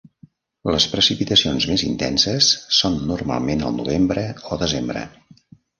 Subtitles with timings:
[0.75, 2.49] Les precipitacions més intenses
[2.81, 5.07] són normalment al novembre o desembre.